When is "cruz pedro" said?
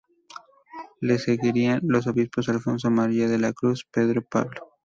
3.53-4.23